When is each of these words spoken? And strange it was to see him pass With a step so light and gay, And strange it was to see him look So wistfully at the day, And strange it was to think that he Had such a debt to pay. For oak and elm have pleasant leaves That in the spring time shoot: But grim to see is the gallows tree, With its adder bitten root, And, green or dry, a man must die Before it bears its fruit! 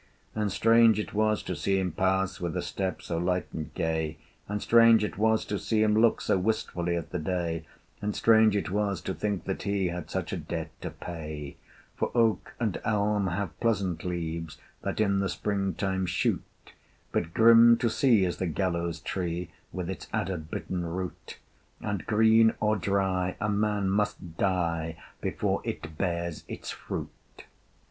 And 0.33 0.51
strange 0.51 0.97
it 0.97 1.13
was 1.13 1.43
to 1.43 1.55
see 1.55 1.77
him 1.79 1.91
pass 1.91 2.39
With 2.41 2.57
a 2.57 2.63
step 2.63 3.03
so 3.03 3.19
light 3.19 3.45
and 3.53 3.71
gay, 3.75 4.17
And 4.49 4.59
strange 4.59 5.03
it 5.03 5.15
was 5.19 5.45
to 5.45 5.59
see 5.59 5.83
him 5.83 5.93
look 5.95 6.21
So 6.21 6.39
wistfully 6.39 6.95
at 6.95 7.11
the 7.11 7.19
day, 7.19 7.67
And 8.01 8.15
strange 8.15 8.55
it 8.55 8.71
was 8.71 8.99
to 9.01 9.13
think 9.13 9.43
that 9.43 9.61
he 9.61 9.89
Had 9.89 10.09
such 10.09 10.33
a 10.33 10.37
debt 10.37 10.71
to 10.81 10.89
pay. 10.89 11.55
For 11.95 12.09
oak 12.15 12.55
and 12.59 12.81
elm 12.83 13.27
have 13.27 13.59
pleasant 13.59 14.03
leaves 14.03 14.57
That 14.81 14.99
in 14.99 15.19
the 15.19 15.29
spring 15.29 15.75
time 15.75 16.07
shoot: 16.07 16.41
But 17.11 17.35
grim 17.35 17.77
to 17.77 17.87
see 17.87 18.25
is 18.25 18.37
the 18.37 18.47
gallows 18.47 19.01
tree, 19.01 19.51
With 19.71 19.87
its 19.87 20.07
adder 20.11 20.37
bitten 20.37 20.83
root, 20.83 21.37
And, 21.79 22.07
green 22.07 22.55
or 22.59 22.75
dry, 22.75 23.35
a 23.39 23.49
man 23.49 23.91
must 23.91 24.35
die 24.37 24.97
Before 25.21 25.61
it 25.63 25.99
bears 25.99 26.43
its 26.47 26.71
fruit! 26.71 27.09